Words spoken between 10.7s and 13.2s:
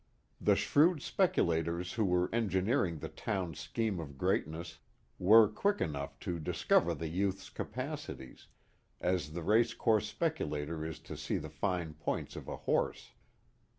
is to see the fine points of a horse.